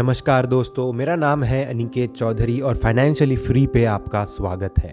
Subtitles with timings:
[0.00, 4.90] नमस्कार दोस्तों, मेरा नाम है अनिकेत चौधरी और फाइनेंशियली फ्री पे आपका स्वागत है।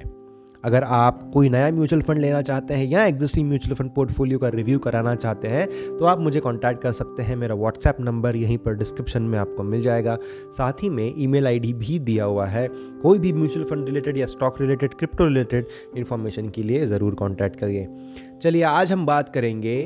[0.64, 4.48] अगर आप कोई नया म्यूचुअल फंड लेना चाहते हैं या एग्जिस्टिंग म्यूचुअल फंड पोर्टफोलियो का
[4.48, 5.68] रिव्यू कराना चाहते हैं
[5.98, 9.64] तो आप मुझे कांटेक्ट कर सकते हैं। मेरा व्हाट्सएप नंबर यहीं पर डिस्क्रिप्शन में आपको
[9.64, 10.18] मिल जाएगा।
[10.58, 12.68] साथ ही में ईमेल आईडी भी दिया हुआ है।
[13.02, 15.68] कोई भी म्यूचुअल फंड रिलेटेड या stock related crypto related
[15.98, 17.88] information के लिए ज़रूर कॉन्टैक्ट करिए।
[18.42, 19.80] चलिए, आज हम बात करेंगे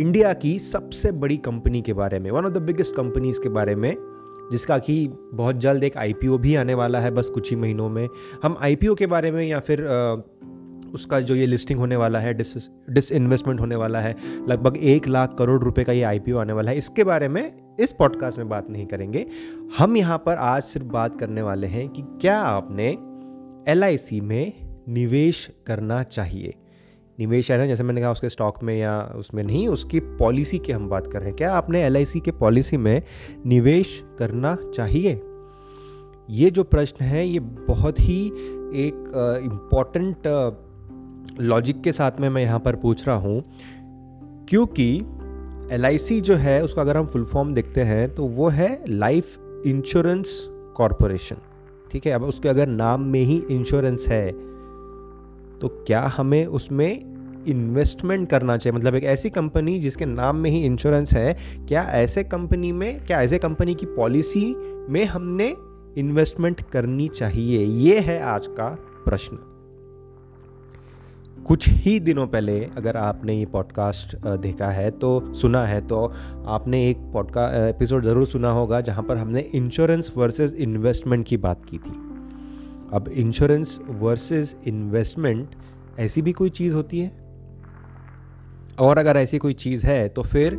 [0.00, 3.74] इंडिया की सबसे बड़ी कंपनी के बारे में one of the biggest companies के बारे
[3.74, 3.94] में।
[4.50, 8.08] जिसका कि बहुत जल्द एक आईपीओ भी आने वाला है बस कुछ ही महीनों में।
[8.42, 9.82] हम आईपीओ के बारे में या फिर
[10.94, 14.16] उसका जो ये लिस्टिंग होने वाला है, डिस डिस इन्वेस्टमेंट होने वाला है,
[14.48, 17.92] लगभग एक लाख करोड़ रुपए का ये आईपीओ आने वाला है। इसके बारे में इस
[17.92, 19.26] पॉडकास्ट में बात नहीं करेंगे।
[19.78, 22.98] हम यहाँ पर आज सिर्फ़ बात करने वाले हैं कि क्या आपने
[23.74, 24.52] LIC में
[24.88, 26.54] निवेश करना चाहिए।
[27.22, 30.72] निवेश है ना, जैसे मैंने कहा उसके स्टॉक में या उसमें नहीं, उसकी पॉलिसी की
[30.72, 33.02] हम बात कर रहे हैं। क्या आपने एलआईसी के पॉलिसी में
[33.46, 35.20] निवेश करना चाहिए?
[36.30, 38.26] ये जो प्रश्न है, ये बहुत ही
[38.76, 40.26] एक इंपॉर्टेंट
[41.40, 43.42] लॉजिक के साथ में मैं यहाँ पर पूछ रहा हूँ।
[44.48, 44.88] क्योंकि
[45.72, 50.42] एलआईसी जो है, उसका अगर हम फुल फॉर्म देखते हैं तो वो है लाइफ इंश्योरेंस
[50.76, 51.36] कॉरपोरेशन
[51.92, 52.12] ठीक है?
[52.12, 54.30] अब उसके अगर नाम में ही इंश्योरेंस है
[55.58, 57.11] तो क्या हमें उसमें
[57.46, 61.36] इन्वेस्टमेंट करना चाहिए। मतलब एक ऐसी कंपनी जिसके नाम में ही इंश्योरेंस है,
[61.68, 64.54] क्या ऐसे कंपनी में, क्या ऐसे कंपनी की पॉलिसी
[64.90, 65.54] में हमने
[65.98, 67.64] इन्वेस्टमेंट करनी चाहिए?
[67.64, 68.68] ये है आज का
[69.04, 69.38] प्रश्न।
[71.46, 76.04] कुछ ही दिनों पहले अगर आपने ये पॉडकास्ट देखा है तो सुना है तो
[76.46, 81.64] आपने एक पॉडकास्ट एपिसोड ज़रूर सुना होगा, जहाँ पर हमने इंश्योरेंस वर्सेस इन्वेस्टमेंट की बात
[81.64, 81.92] की थी।
[82.92, 85.54] अब इंश्योरेंस वर्सेस इन्वेस्टमेंट
[85.98, 87.21] ऐसी भी कोई चीज़ होती है?
[88.78, 90.58] और अगर ऐसी कोई चीज़ है तो फिर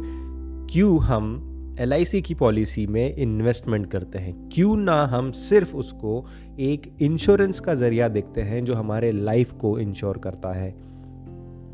[0.71, 4.49] क्यों हम एलआईसी की पॉलिसी में इन्वेस्टमेंट करते हैं?
[4.53, 6.25] क्यों ना हम सिर्फ़ उसको
[6.59, 10.75] एक इंश्योरेंस का ज़रिया देखते हैं जो हमारे लाइफ को इंश्योर करता है?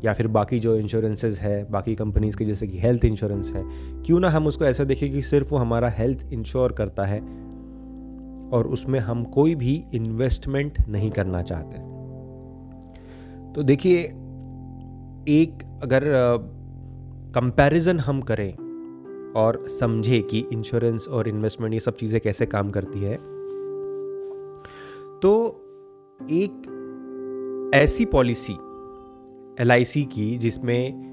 [0.04, 3.64] या फिर बाकी जो इंश्योरेंसेज है, बाकी कंपनीज़ के, जैसे कि हेल्थ इंश्योरेंस है,
[4.02, 7.20] क्यों ना हम उसको ऐसा देखें कि सिर्फ़ वो हमारा हेल्थ इंश्योर करता है
[8.50, 11.78] और उसमें हम कोई भी इन्वेस्टमेंट नहीं करना चाहते?
[13.52, 13.98] तो देखिए,
[15.28, 16.02] एक अगर
[17.34, 18.54] कंपैरिजन हम करें
[19.36, 23.16] और समझे कि इंश्योरेंस और इन्वेस्टमेंट ये सब चीज़ें कैसे काम करती है
[25.20, 25.62] तो
[26.30, 26.76] एक
[27.74, 28.52] ऐसी पॉलिसी
[29.62, 31.10] एलआईसी की, जिसमें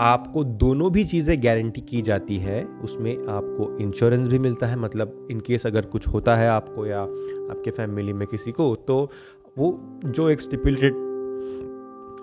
[0.00, 5.28] आपको दोनों भी चीज़ें गारंटी की जाती है, उसमें आपको इंश्योरेंस भी मिलता है मतलब
[5.30, 7.00] इन केस अगर कुछ होता है आपको या
[7.50, 9.10] आपके फैमिली में किसी को तो
[9.58, 11.03] वो जो एक स्टिपुलेटेड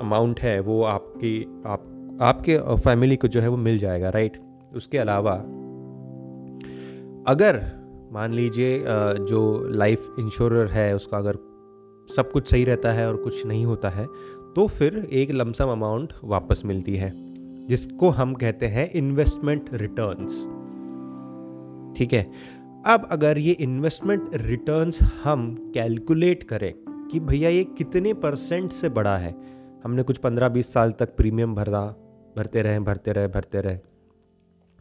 [0.01, 1.87] अमाउंट है, वो आपकी, आप,
[2.21, 4.37] आपके फैमिली को जो है वो मिल जाएगा राइट
[4.75, 5.33] उसके अलावा,
[7.27, 7.61] अगर
[8.13, 8.83] मान लीजिए
[9.25, 11.37] जो लाइफ इंश्योरर है, उसका अगर
[12.09, 14.05] सब कुछ सही रहता है और कुछ नहीं होता है
[14.55, 17.11] तो फिर एक लमसम अमाउंट वापस मिलती है,
[17.65, 20.33] जिसको हम कहते हैं इन्वेस्टमेंट रिटर्न्स
[21.97, 22.23] ठीक है?
[22.87, 26.73] अब अगर ये इन्वेस्टमेंट रिटर्न्स हम कैलकुलेट करें
[27.11, 29.31] कि भैया ये कितने परसेंट से बड़ा है
[29.83, 31.85] हमने कुछ पंद्रह बीस साल तक प्रीमियम भरा,
[32.37, 33.79] भरते रहे भरते रहे भरते रहे।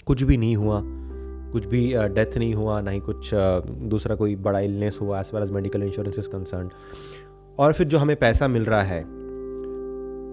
[0.06, 0.80] कुछ भी नहीं हुआ,
[1.52, 3.30] कुछ भी डेथ नहीं हुआ, ना ही कुछ
[3.88, 6.70] दूसरा कोई बड़ा इलनेस हुआ as well as medical insurance is concern
[7.58, 9.02] और फिर जो हमें पैसा मिल रहा है,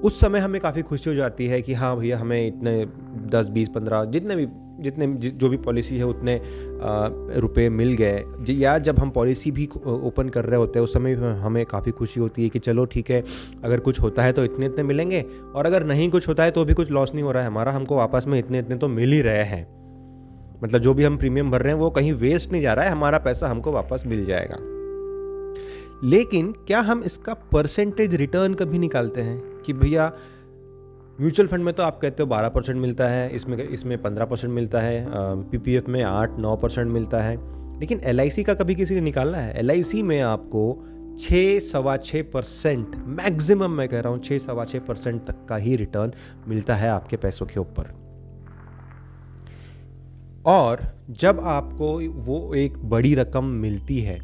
[0.01, 2.85] उस समय हमें काफ़ी खुशी हो जाती है कि हाँ भैया हमें इतने
[3.27, 4.45] दस, बीस, पंद्रह, जितने भी
[4.79, 6.39] जितने जो भी पॉलिसी है, उतने
[7.39, 11.13] रुपए मिल गए। या जब हम पॉलिसी भी ओपन कर रहे होते हैं, उस समय
[11.41, 13.23] हमें काफ़ी खुशी होती है कि चलो ठीक है,
[13.63, 16.65] अगर कुछ होता है तो इतने इतने मिलेंगे, और अगर नहीं कुछ होता है तो
[16.65, 19.11] भी कुछ लॉस नहीं हो रहा है। हमारा हमको वापस में इतने इतने तो मिल
[19.11, 19.65] ही रहे हैं।
[20.63, 22.91] मतलब जो भी हम प्रीमियम भर रहे हैं, वो कहीं वेस्ट नहीं जा रहा है,
[22.91, 24.57] हमारा पैसा हमको वापस मिल जाएगा।
[26.03, 29.41] लेकिन क्या हम इसका परसेंटेज रिटर्न कभी निकालते हैं?
[29.65, 30.11] कि भैया
[31.21, 34.53] म्यूचुअल फंड में तो आप कहते हो बारह परसेंट मिलता है, इसमें इसमें पंद्रह परसेंट
[34.53, 35.05] मिलता है
[35.51, 37.35] पीपीएफ में आठ नौ परसेंट मिलता है।
[37.79, 39.57] लेकिन एलआईसी का कभी किसी ने निकालना है?
[39.59, 40.83] एलआईसी में आपको
[41.19, 45.55] छः सवा छः परसेंट, मैक्सिमम मैं कह रहा हूँ छः सवा छः परसेंट तक का
[45.55, 46.11] ही रिटर्न
[46.47, 47.89] मिलता है आपके पैसों के ऊपर।
[50.45, 51.87] और जब आपको
[52.21, 54.19] वो एक बड़ी रकम मिलती है,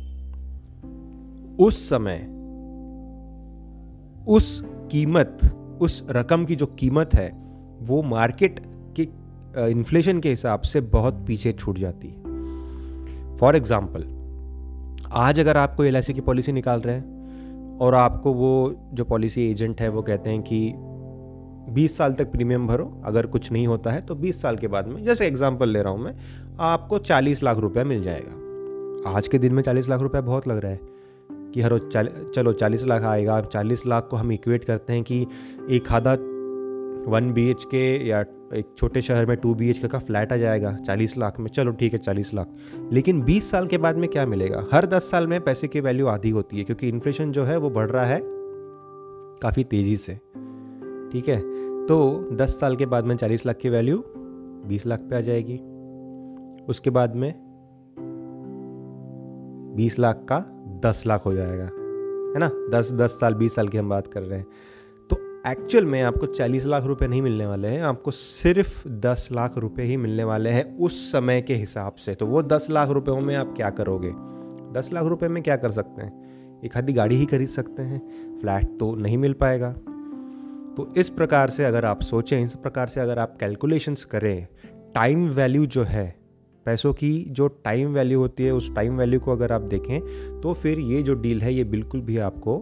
[1.58, 2.20] उस समय,
[4.28, 4.62] उस
[4.92, 5.40] कीमत
[5.80, 7.30] उस रकम की जो कीमत है,
[7.82, 8.60] वो मार्केट
[9.00, 9.08] के
[9.72, 14.06] इन्फ्लेशन के हिसाब से बहुत पीछे छूट जाती है। फॉर एग्ज़ाम्पल
[15.14, 19.50] आज अगर आप कोई एल की पॉलिसी निकाल रहे हैं और आपको वो जो पॉलिसी
[19.52, 20.74] एजेंट है, वो कहते हैं कि
[21.74, 24.88] बीस साल तक प्रीमियम भरो, अगर कुछ नहीं होता है तो बीस साल के बाद
[24.88, 26.16] में, जैसे एग्ज़ाम्पल ले रहा हूँ मैं,
[26.62, 30.58] आपको चालीस लाख रुपया मिल जाएगा। आज के दिन में चालीस लाख रुपया बहुत लग
[30.58, 30.93] रहा है।
[31.54, 35.28] कि हर चाल, चलो चालीस लाख आएगा। चालीस लाख को हम इक्वेट करते हैं कि
[35.70, 36.14] एक आधा
[37.12, 40.34] वन बी एच के या एक छोटे शहर में टू बी एच के का फ्लैट
[40.34, 42.48] आ जाएगा चालीस लाख में। चलो ठीक है चालीस लाख।
[42.92, 44.68] लेकिन बीस साल के बाद में क्या मिलेगा?
[44.74, 47.70] हर दस साल में पैसे की वैल्यू आधी होती है क्योंकि इन्फ्लेशन जो है वो
[47.70, 48.20] बढ़ रहा है
[49.42, 50.14] काफ़ी तेज़ी से।
[51.12, 51.40] ठीक है?
[51.86, 54.04] तो दस साल के बाद में चालीस लाख की वैल्यू
[54.68, 55.60] बीस लाख पे आ जाएगी।
[56.66, 57.34] उसके बाद में
[59.76, 62.50] बीस लाख का दस लाख हो जाएगा, है ना?
[62.72, 64.48] दस दस साल, बीस साल की हम बात कर रहे हैं।
[65.10, 69.58] तो एक्चुअल में आपको चालीस लाख रुपए नहीं मिलने वाले हैं, आपको सिर्फ़ दस लाख
[69.58, 73.22] रुपए ही मिलने वाले हैं उस समय के हिसाब से। तो वो दस लाख रुपयों
[73.22, 74.12] में आप क्या करोगे?
[74.80, 76.62] दस लाख रुपए में क्या कर सकते हैं?
[76.66, 78.00] एक आधी गाड़ी ही खरीद सकते हैं,
[78.40, 79.72] फ्लैट तो नहीं मिल पाएगा।
[80.78, 84.48] तो इस प्रकार से अगर आप सोचें, इस प्रकार से अगर आप कैलकुलेशंस करें
[84.96, 86.23] टाइम वैल्यू जो है
[86.66, 90.54] पैसों की जो टाइम वैल्यू होती है, उस टाइम वैल्यू को अगर आप देखें तो
[90.54, 92.58] फिर ये जो डील है, ये बिल्कुल भी आपको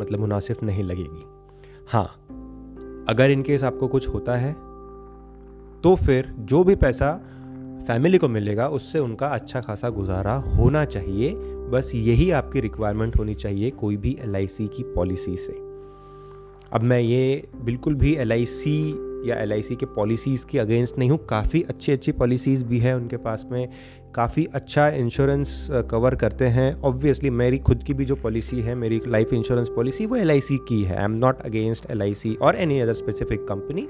[0.00, 1.24] मतलब मुनासिब नहीं लगेगी।
[1.88, 2.06] हाँ
[3.08, 4.52] अगर इनकेस आपको कुछ होता है
[5.82, 7.12] तो फिर जो भी पैसा
[7.86, 11.34] फैमिली को मिलेगा, उससे उनका अच्छा खासा गुजारा होना चाहिए।
[11.70, 15.52] बस यही आपकी रिक्वायरमेंट होनी चाहिए कोई भी LIC की पॉलिसी से।
[16.72, 18.64] अब मैं ये बिल्कुल भी LIC
[19.24, 23.16] या एलआईसी के पॉलिसीज़ के अगेंस्ट नहीं हूँ। काफ़ी अच्छी अच्छी पॉलिसीज़ भी हैं उनके
[23.16, 23.68] पास में।
[24.14, 29.00] काफ़ी अच्छा इंश्योरेंस कवर करते हैं। ऑब्वियसली मेरी खुद की भी जो पॉलिसी है, मेरी
[29.06, 32.92] लाइफ इंश्योरेंस पॉलिसी वो एलआईसी की है। I am not against LIC और any other
[32.92, 33.88] specific company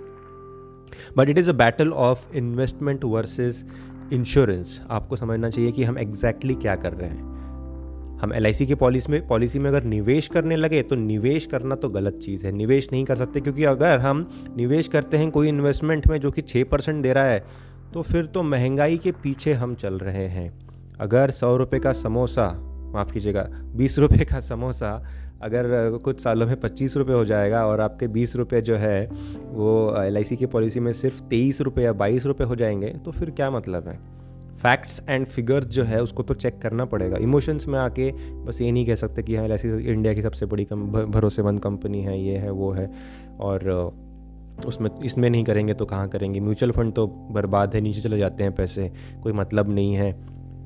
[1.16, 3.64] but it is a battle of investment versus
[4.12, 7.45] insurance आपको समझना चाहिए कि हम एग्जैक्टली exactly क्या कर रहे हैं।
[8.20, 11.88] हम एल की पॉलिसी में पॉलिसी में अगर निवेश करने लगे तो निवेश करना तो
[11.88, 16.08] गलत चीज़ है। निवेश नहीं कर सकते, क्योंकि अगर हम निवेश करते हैं कोई इन्वेस्टमेंट
[16.08, 17.44] में जो कि छः परसेंट दे रहा है
[17.94, 20.50] तो फिर तो महँगाई के पीछे हम चल रहे हैं।
[21.00, 22.48] अगर सौ रुपये का समोसा,
[22.94, 24.90] माफ़ कीजिएगा, बीस रुपये का समोसा
[25.42, 29.06] अगर कुछ सालों में पच्चीस रुपये हो जाएगा और आपके बीस रुपये जो है,
[29.46, 33.30] वो LIC की पॉलिसी में सिर्फ़ तेईस रुपये या बाईस रुपये हो जाएँगे तो फिर
[33.30, 33.98] क्या मतलब है?
[34.66, 38.10] फैक्ट्स एंड फिगर्स जो है, उसको तो चेक करना पड़ेगा। इमोशंस में आके
[38.44, 42.20] बस ये नहीं कह सकते कि हाँ ऐसी इंडिया की सबसे बड़ी भरोसेमंद कंपनी है,
[42.22, 42.90] ये है, वो है।
[43.40, 43.70] और
[44.66, 46.40] उसमें, इसमें नहीं करेंगे तो कहाँ करेंगे?
[46.40, 48.92] म्यूचुअल फंड तो बर्बाद है, नीचे चले जाते हैं पैसे,
[49.22, 50.10] कोई मतलब नहीं है।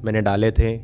[0.04, 0.76] मैंने डाले थे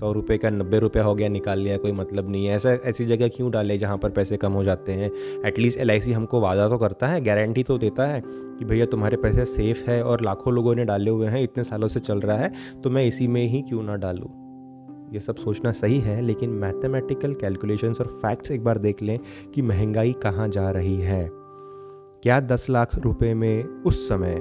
[0.00, 3.04] सौ रुपये का, नब्बे रुपया हो गया, निकाल लिया, कोई मतलब नहीं है। ऐसा, ऐसी
[3.06, 5.10] जगह क्यों डाले जहाँ पर पैसे कम हो जाते हैं?
[5.46, 9.44] एटलीस्ट एलआईसी हमको वादा तो करता है गारंटी तो देता है कि भैया तुम्हारे पैसे
[9.44, 12.52] सेफ़ है और लाखों लोगों ने डाले हुए हैं, इतने सालों से चल रहा है
[12.84, 14.30] तो मैं इसी में ही क्यों ना डालूँ?
[15.12, 19.18] ये सब सोचना सही है, लेकिन मैथमेटिकल कैलकुलेशंस और फैक्ट्स एक बार देख लें
[19.54, 21.28] कि महँगाई कहाँ जा रही है।
[22.22, 24.34] क्या दस लाख रुपए में उस समय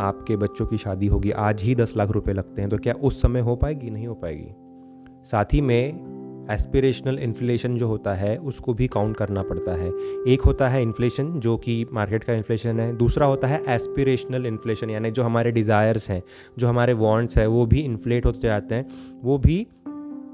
[0.00, 1.30] आपके बच्चों की शादी होगी?
[1.30, 3.90] आज ही दस लाख रुपए लगते हैं तो क्या उस समय हो पाएगी?
[3.90, 4.65] नहीं हो पाएगी।
[5.26, 9.88] साथ ही में एस्पिरेशनल इन्फ्लेशन जो होता है, उसको भी काउंट करना पड़ता है।
[10.28, 14.90] एक होता है इन्फ्लेशन जो कि मार्केट का इन्फ्लेशन है। दूसरा होता है एस्पिरेशनल इन्फ्लेशन
[14.90, 16.22] यानी जो हमारे डिज़ायर्स हैं,
[16.58, 18.86] जो हमारे वांट्स हैं, वो भी इन्फ्लेट होते जाते हैं,
[19.22, 19.66] वो भी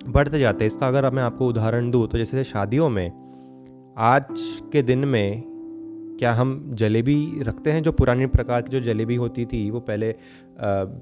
[0.07, 3.09] बढ़ते जाते हैं। इसका अगर मैं आपको उदाहरण दूँ तो जैसे शादियों में,
[3.99, 4.27] आज
[4.73, 5.52] के दिन में
[6.19, 7.83] क्या हम जलेबी रखते हैं?
[7.83, 10.15] जो पुरानी प्रकार की जो जलेबी होती थी, वो पहले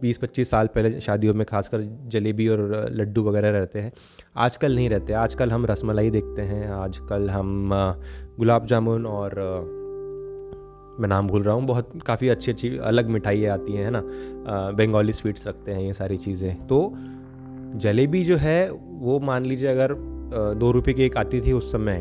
[0.01, 3.93] बीस पच्चीस साल पहले शादियों में खासकर जलेबी और लड्डू वगैरह रहते हैं।
[4.37, 7.71] आजकल नहीं रहते। आजकल हम रसमलाई देखते हैं। आजकल हम
[8.39, 9.35] गुलाब जामुन और
[11.01, 14.03] मैं नाम भूल रहा हूँ, बहुत काफ़ी अच्छी अच्छी अलग मिठाइयाँ आती हैं, है ना?
[14.77, 16.93] बंगाली स्वीट्स रखते हैं ये सारी चीज़ें। तो
[17.77, 19.95] जलेबी जो है, वो मान लीजिए अगर
[20.55, 22.01] दो रुपये की एक आती थी उस समय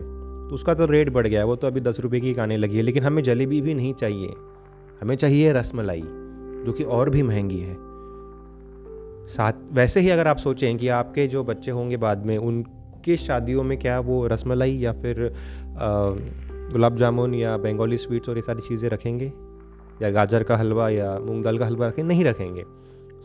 [0.50, 2.78] तो उसका तो रेट बढ़ गया है वो तो अभी दस रुपये की आने लगी
[2.78, 4.34] है, लेकिन हमें जलेबी भी नहीं चाहिए।
[5.02, 6.02] हमें चाहिए रसमलाई,
[6.66, 7.76] जो कि और भी महँगी है।
[9.28, 13.64] साथ, वैसे ही अगर आप सोचें कि आपके जो बच्चे होंगे बाद में, उनके शादियों
[13.64, 15.32] में क्या वो रसमलाई या फिर
[16.74, 19.32] गुलाब जामुन या बंगाली स्वीट्स और ये सारी चीज़ें रखेंगे?
[20.02, 22.64] या गाजर का हलवा या मूंग दाल का हलवा रखेंगे नहीं रखेंगे।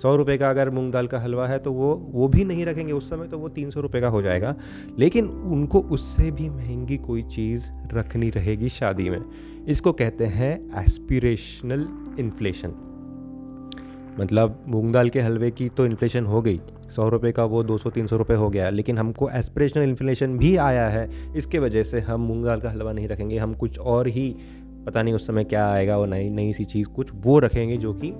[0.02, 2.92] सौ रुपये का अगर मूंग दाल का हलवा है तो वो वो भी नहीं रखेंगे
[2.92, 4.54] उस समय तो वो तीन सौ रुपये का हो जाएगा।
[4.98, 9.20] लेकिन उनको उससे भी महँगी कोई चीज़ रखनी रहेगी शादी में।
[9.68, 12.74] इसको कहते हैं एस्पिरेशनल इन्फ्लेशन
[14.20, 16.60] मतलब मूंग दाल के हलवे की तो इन्फ्लेशन हो गई।
[16.90, 20.36] सौ रुपये का वो दो सौ, तीन सौ रुपये हो गया। लेकिन हमको एस्पिरेशनल इन्फ्लेशन
[20.38, 23.78] भी आया है। इसके वजह से हम मूंग दाल का हलवा नहीं रखेंगे। हम कुछ
[23.78, 24.36] और ही,
[24.86, 27.92] पता नहीं उस समय क्या आएगा वो नई नई सी चीज़ कुछ वो रखेंगे जो
[27.94, 28.12] कि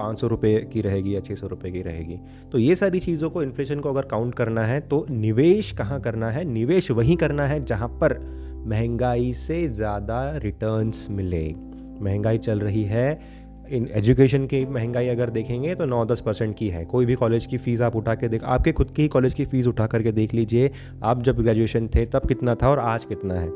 [0.00, 2.18] पाँच सौ रुपये की रहेगी या छः सौ रुपये की रहेगी।
[2.52, 6.30] तो ये सारी चीज़ों को इन्फ्लेशन को अगर काउंट करना है तो निवेश कहाँ करना
[6.30, 6.44] है?
[6.44, 8.18] निवेश वहीं करना है जहाँ पर
[8.66, 11.46] महँगाई से ज़्यादा रिटर्न्स मिले।
[12.00, 13.38] महँगाई चल रही है।
[13.70, 17.46] इन एजुकेशन की महँगाई अगर देखेंगे तो नौ दस परसेंट की है। कोई भी कॉलेज
[17.46, 20.12] की फ़ीस आप उठा के देख, आपके खुद की ही कॉलेज की फ़ीस उठा करके
[20.12, 20.70] देख लीजिए।
[21.02, 23.48] आप जब ग्रेजुएशन थे, तब कितना था और आज कितना है?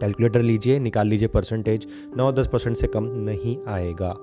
[0.00, 4.14] कैलकुलेटर लीजिए, निकाल लीजिए परसेंटेज नौ दस परसेंट से कम नहीं आएगा।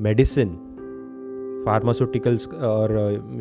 [0.00, 0.48] मेडिसिन,
[1.66, 2.92] फार्मास्यूटिकल्स और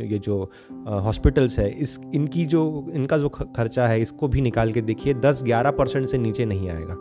[0.02, 0.52] ये जो
[0.88, 5.44] हॉस्पिटल्स है, इस, इनकी जो, इनका जो खर्चा है, इसको भी निकाल के देखिए, दस
[5.44, 6.96] ग्यारह परसेंट से नीचे नहीं आएगा।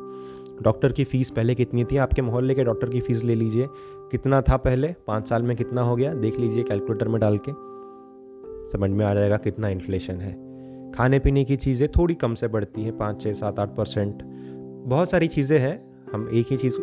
[0.62, 1.96] डॉक्टर की फ़ीस पहले कितनी थी?
[1.96, 3.68] आपके मोहल्ले के डॉक्टर की फ़ीस ले लीजिए।
[4.11, 4.94] कितना था पहले?
[5.06, 6.14] पाँच साल में कितना हो गया?
[6.14, 7.52] देख लीजिए कैलकुलेटर में डाल के।
[8.73, 10.32] समझ में आ जाएगा कितना इन्फ्लेशन है।
[10.92, 14.23] खाने पीने की चीज़ें थोड़ी कम से बढ़ती हैं, पाँच छः सात, आठ परसेंट।
[14.87, 16.76] बहुत सारी चीज़ें हैं, हम एक ही चीज़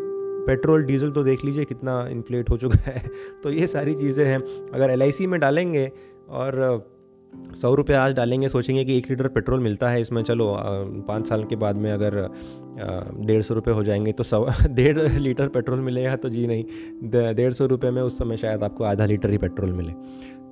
[0.46, 3.04] पेट्रोल, डीजल तो देख लीजिए कितना इन्फ्लेट हो चुका है।
[3.44, 4.40] तो ये सारी चीज़ें हैं।
[4.74, 5.92] अगर एलआईसी में डालेंगे
[6.30, 6.90] और
[7.56, 10.56] सौ रुपये आज डालेंगे, सोचेंगे कि एक लीटर पेट्रोल मिलता है इसमें, चलो
[11.08, 12.16] पाँच साल के बाद में अगर
[13.26, 16.64] डेढ़ सौ रुपये हो जाएँगे तो सौ डेढ़ लीटर पेट्रोल मिलेगा तो जी नहीं
[17.36, 19.94] डेढ़ सौ रुपये में उस समय शायद आपको आधा लीटर ही पेट्रोल मिले।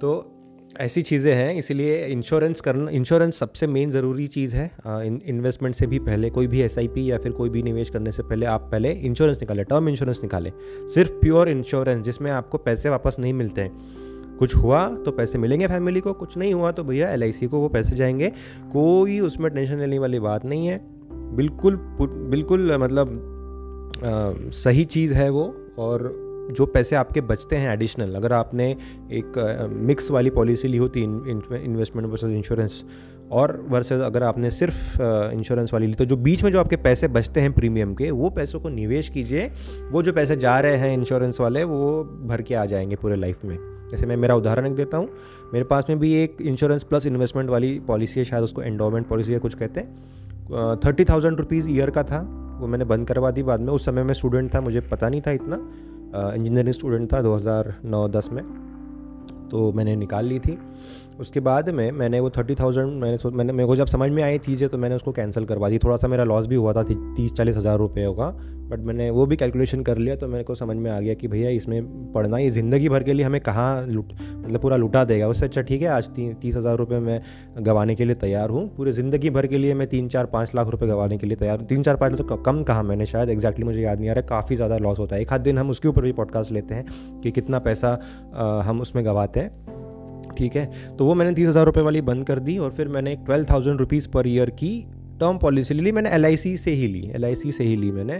[0.02, 0.39] तो
[0.78, 4.72] ऐसी चीज़ें हैं इसीलिए इंश्योरेंस करना इंश्योरेंस सबसे मेन ज़रूरी चीज़ है।
[5.26, 8.46] इन्वेस्टमेंट से भी पहले कोई भी एसआईपी या फिर कोई भी निवेश करने से पहले
[8.46, 10.52] आप पहले इंश्योरेंस निकालें टर्म इंश्योरेंस निकालें।
[10.88, 13.72] सिर्फ़ प्योर इंश्योरेंस जिसमें आपको पैसे वापस नहीं मिलते हैं।
[14.40, 17.70] कुछ हुआ तो पैसे मिलेंगे फैमिली को कुछ नहीं हुआ तो भैया LIC को वो
[17.70, 18.30] पैसे जाएँगे।
[18.74, 20.82] कोई उसमें टेंशन लेने वाली बात नहीं है।
[21.36, 23.36] बिल्कुल बिल्कुल मतलब
[23.98, 25.44] आ, सही चीज़ है वो
[25.80, 28.70] और जो पैसे आपके बचते हैं एडिशनल अगर आपने
[29.12, 32.84] एक मिक्स वाली पॉलिसी ली होती इन्वेस्टमेंट वर्सेस इंश्योरेंस
[33.32, 35.02] और वर्सेस अगर आपने सिर्फ़
[35.34, 38.30] इंश्योरेंस वाली ली तो जो बीच में जो आपके पैसे बचते हैं प्रीमियम के, वो
[38.30, 39.52] पैसों को निवेश कीजिए,
[39.92, 43.46] वो जो पैसे जा रहे हैं इंश्योरेंस वाले, वो भर के आ जाएँगे पूरे लाइफ
[43.46, 43.58] में।
[43.92, 45.10] जैसे मैं मेरा उदाहरण एक देता हूँ,
[45.54, 49.34] मेरे पास में भी एक इंश्योरेंस प्लस इन्वेस्टमेंट वाली पॉलिसी है, शायद उसको एंडोमेंट पॉलिसी
[49.34, 52.20] या कुछ कहते हैं। थर्टी थाउज़ेंड रुपीज़ ईयर का था,
[52.62, 55.22] वो मैंने बंद करवा दी बाद में, उस समय मैं स्टूडेंट था, मुझे पता नहीं
[55.22, 55.58] था इतना
[56.16, 58.44] इंजीनियरिंग स्टूडेंट था 2009-10 में।
[59.52, 60.58] तो मैंने निकाल ली थी।
[61.20, 64.38] उसके बाद में मैंने वो थर्टी थाउज़ेंड मैंने मैंने, मेरे को जब समझ में आई
[64.40, 67.34] चीज़ें तो मैंने उसको कैंसिल करवा दी। थोड़ा सा मेरा लॉस भी हुआ था तीस
[67.34, 68.30] चालीस हज़ार रुपये होगा
[68.70, 71.28] बट मैंने वो भी कैलकुलेशन कर लिया तो मेरे को समझ में आ गया कि
[71.28, 75.28] भैया इसमें पढ़ना ये ज़िंदगी भर के लिए हमें कहाँ लुट मतलब पूरा लुटा देगा।
[75.28, 77.22] उससे अच्छा ठीक है आज ती, तीस हज़ार रुपये मैं
[77.60, 80.68] गंवाने के लिए तैयार हूँ। पूरे ज़िंदगी भर के लिए मैं तीन चार पाँच लाख
[80.68, 83.66] रुपये गंवाने के लिए तैयार हूँ। तीन चार पाँच तो कम कहा मैंने शायद एक्जैक्टली
[83.66, 85.88] मुझे याद नहीं आ रहा काफ़ी ज़्यादा लॉस होता है। एक आध दिन हम उसके
[85.88, 88.00] ऊपर भी पॉडकास्ट लेते हैं कि कितना पैसा
[88.66, 90.66] हम उसमें गंवाते हैं। ठीक है?
[90.98, 93.46] तो वो मैंने तीस हज़ार रुपये वाली बंद कर दी और फिर मैंने एक twelve
[93.52, 94.72] thousand rupees per year की
[95.20, 98.20] टर्म पॉलिसी ले ली। मैंने LIC से ही ली LIC से ही ली मैंने।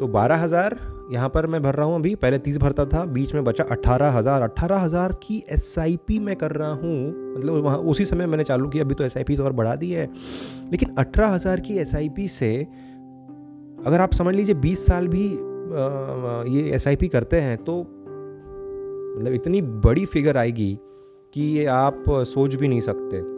[0.00, 0.78] तो बारह हज़ार
[1.12, 4.10] यहाँ पर मैं भर रहा हूँ अभी। पहले तीस भरता था, बीच में बचा अट्ठारह
[4.10, 8.26] हज़ार। अट्ठारह हज़ार की एस आई पी मैं कर रहा हूँ। मतलब वहाँ उसी समय
[8.26, 10.08] मैंने चालू किया, अभी तो एस आई पी तो और बढ़ा दी है।
[10.72, 12.54] लेकिन अठारह हज़ार की एस आई पी से
[13.86, 15.26] अगर आप समझ लीजिए बीस साल भी
[16.50, 17.80] ये एस आई पी करते हैं तो
[19.16, 20.76] मतलब इतनी बड़ी फिगर आएगी
[21.34, 23.33] कि ये आप सोच भी नहीं सकते।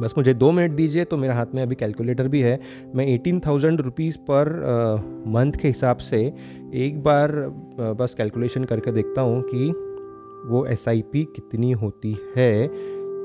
[0.00, 2.58] बस मुझे दो मिनट दीजिए तो मेरे हाथ में अभी कैलकुलेटर भी है।
[2.94, 4.48] मैं eighteen thousand rupees per
[5.28, 6.20] month के हिसाब से
[6.76, 7.32] एक बार
[7.98, 9.70] बस कैलकुलेशन करके देखता हूँ कि
[10.48, 12.66] वो एसआईपी कितनी होती है।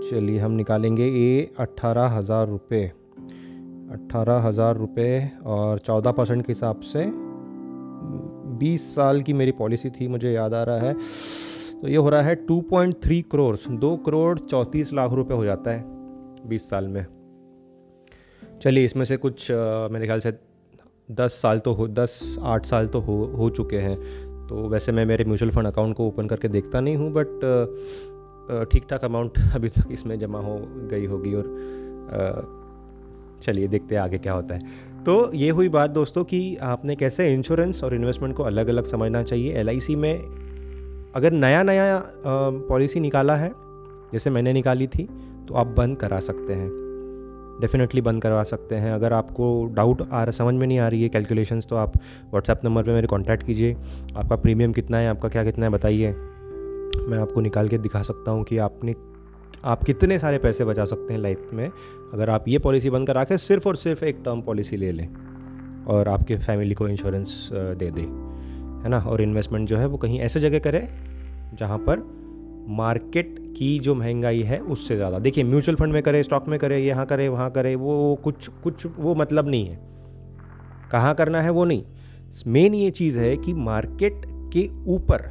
[0.01, 2.83] चलिए हम निकालेंगे ए अट्ठारह हज़ार रुपये।
[3.93, 7.05] अट्ठारह हज़ार रुपये और चौदह परसेंट के हिसाब से
[8.59, 10.93] बीस साल की मेरी पॉलिसी थी, मुझे याद आ रहा है।
[11.81, 15.96] तो ये हो रहा है 2.3 करोड़ दो करोड़ चौंतीस लाख रुपए हो जाता है।
[16.47, 17.05] 20 साल में।
[18.61, 20.31] चलिए, इसमें से कुछ मेरे ख्याल से
[21.09, 23.95] 10 साल तो हो, दस आठ साल तो हो हो चुके हैं।
[24.47, 28.85] तो वैसे मैं मेरे म्यूचुअल फंड अकाउंट को ओपन करके देखता नहीं हूँ, बट ठीक
[28.89, 30.59] ठाक अमाउंट अभी तक इसमें जमा हो
[30.91, 31.45] गई होगी और
[33.43, 37.33] चलिए देखते हैं आगे क्या होता है। तो ये हुई बात दोस्तों कि आपने कैसे
[37.33, 42.01] इंश्योरेंस और इन्वेस्टमेंट को अलग अलग समझना चाहिए। LIC में अगर नया नया
[42.69, 43.51] पॉलिसी निकाला है,
[44.13, 45.07] जैसे मैंने निकाली थी
[45.47, 46.69] तो आप बंद करा सकते हैं।
[47.61, 51.03] डेफिनेटली बंद करवा सकते हैं। अगर आपको डाउट आ रहा, समझ में नहीं आ रही
[51.03, 53.75] है कैलकुलेशंस तो आप व्हाट्सएप नंबर पे मेरे कांटेक्ट कीजिए।
[54.17, 56.11] आपका प्रीमियम कितना है, आपका क्या कितना है, बताइए।
[57.01, 58.93] मैं आपको निकाल के दिखा सकता हूँ कि आपने,
[59.65, 61.69] आप कितने सारे पैसे बचा सकते हैं लाइफ में।
[62.13, 65.07] अगर आप ये पॉलिसी बंद करा के सिर्फ़ और सिर्फ़ एक टर्म पॉलिसी ले लें
[65.87, 68.07] और आपके फैमिली को इंश्योरेंस दे दें,
[68.83, 68.99] है ना?
[68.99, 70.87] और इन्वेस्टमेंट जो है वो कहीं ऐसे जगह करें
[71.55, 71.99] जहाँ पर
[72.69, 76.79] मार्केट की जो महँगाई है उससे ज़्यादा। देखिए, म्यूचुअल फंड में करे, स्टॉक में करे,
[76.79, 79.79] यहाँ करे, वहाँ करे, वो कुछ कुछ वो मतलब नहीं है।
[80.91, 81.83] कहाँ करना है वो नहीं।
[82.47, 84.21] मेन ये चीज़ है कि मार्केट
[84.53, 85.21] के ऊपर,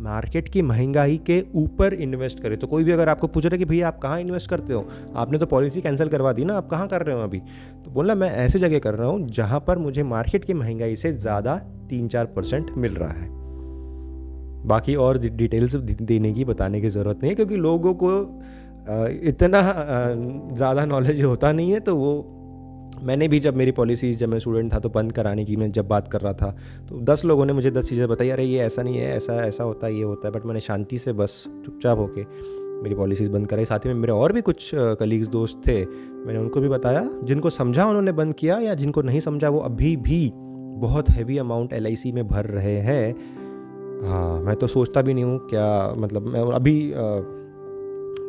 [0.00, 3.58] मार्केट की महँगाई के ऊपर इन्वेस्ट करें। तो कोई भी अगर आपको पूछ रहा है
[3.58, 4.88] कि भैया आप कहाँ इन्वेस्ट करते हो?
[5.16, 7.38] आपने तो पॉलिसी कैंसिल करवा दी ना, आप कहाँ कर रहे हो अभी?
[7.84, 11.12] तो बोलना मैं ऐसे जगह कर रहा हूँ जहाँ पर मुझे मार्केट की महँगाई से
[11.12, 11.56] ज़्यादा
[11.90, 13.45] तीन चार परसेंट मिल रहा है।
[14.64, 18.10] बाकी और डिटेल्स देने की, बताने की ज़रूरत नहीं है, क्योंकि लोगों को
[19.28, 19.60] इतना
[20.56, 22.32] ज़्यादा नॉलेज होता नहीं है तो वो,
[23.02, 25.88] मैंने भी जब मेरी पॉलिसीज़ जब मैं स्टूडेंट था तो बंद कराने की मैं जब
[25.88, 26.50] बात कर रहा था
[26.88, 29.64] तो दस लोगों ने मुझे दस चीज़ें बताई, अरे, ये ऐसा नहीं है, ऐसा ऐसा
[29.64, 32.24] होता है ये होता है। बट मैंने शांति से बस चुपचाप होके
[32.82, 36.38] मेरी पॉलिसीज़ बंद कराई। साथ ही में मेरे और भी कुछ कलीग्स दोस्त थे, मैंने
[36.38, 40.30] उनको भी बताया, जिनको समझा उन्होंने बंद किया, या जिनको नहीं समझा, वो अभी भी
[40.78, 43.14] बहुत हैवी अमाउंट LIC में भर रहे हैं।
[44.02, 46.92] हाँ मैं तो सोचता भी नहीं हूँ क्या मतलब मैं अभी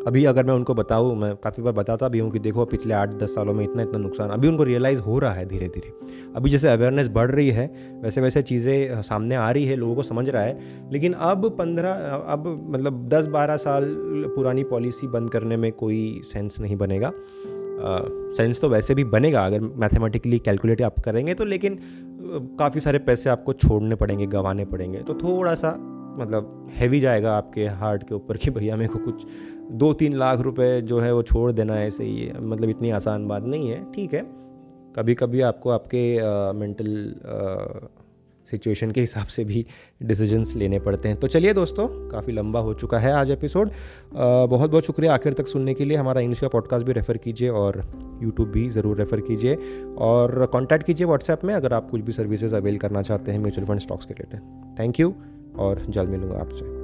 [0.08, 3.10] अभी अगर मैं उनको बताऊँ मैं काफ़ी बार बताता भी हूँ कि देखो पिछले आठ
[3.10, 5.94] दस सालों में इतना इतना नुकसान अभी उनको रियलाइज़ हो रहा है धीरे धीरे
[6.36, 7.72] अभी जैसे अवेयरनेस बढ़ रही है
[8.04, 10.60] वैसे वैसे चीज़ें सामने आ रही है लोगों को समझ रहा है
[10.92, 11.92] लेकिन अब पंद्रह
[12.28, 13.86] अब मतलब दस बारह साल
[14.36, 17.12] पुरानी पॉलिसी बंद करने में कोई सेंस नहीं बनेगा।
[18.38, 21.80] सेंस uh, तो वैसे भी बनेगा अगर मैथमेटिकली कैलकुलेट आप करेंगे तो लेकिन
[22.60, 25.76] काफ़ी सारे पैसे आपको छोड़ने पड़ेंगे, गंवाने पड़ेंगे। तो थोड़ा सा
[26.20, 29.26] मतलब हैवी जाएगा आपके हार्ट के ऊपर कि भैया मेरे को कुछ
[29.74, 33.28] दो तीन लाख रुपए जो है वो छोड़ देना है ऐसे ही मतलब इतनी आसान
[33.28, 34.22] बात नहीं है, ठीक है।
[34.96, 36.02] कभी कभी आपको आपके
[36.54, 36.94] मेंटल
[38.52, 39.66] सिचुएशन के हिसाब से भी
[40.04, 43.72] डिसीजंस लेने पड़ते हैं। तो चलिए दोस्तों, काफ़ी लंबा हो चुका है आज एपिसोड
[44.14, 47.50] बहुत बहुत शुक्रिया आखिर तक सुनने के लिए। हमारा इंग्लिश का पॉडकास्ट भी रेफ़र कीजिए
[47.50, 47.82] और
[48.24, 49.56] यूट्यूब भी ज़रूर रेफ़र कीजिए।
[49.98, 53.68] और कॉन्टैक्ट कीजिए व्हाट्सएप में अगर आप कुछ भी सर्विसेज़ अवेल करना चाहते हैं म्यूचुअल
[53.68, 55.14] फंड स्टॉक्स के रिलेटेड थैंक यू
[55.58, 56.77] और जल्द मिलूँगा आपसे।